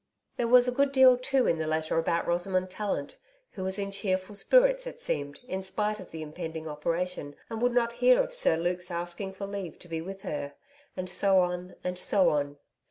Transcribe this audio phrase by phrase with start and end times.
[0.35, 3.17] There was a good deal, too, in the letter about Rosamond Tallant,
[3.51, 7.71] who was in cheerful spirits, it seemed, in spite of the impending operation, and would
[7.73, 10.55] not hear of Sir Luke's asking for leave to be with her
[10.97, 12.57] and so on and so on.